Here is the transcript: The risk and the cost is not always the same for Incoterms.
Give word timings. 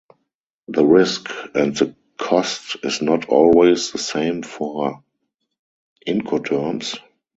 The 0.67 0.83
risk 0.83 1.29
and 1.53 1.75
the 1.75 1.95
cost 2.17 2.75
is 2.83 3.03
not 3.03 3.25
always 3.29 3.91
the 3.91 3.99
same 3.99 4.41
for 4.41 5.03
Incoterms. 6.07 6.97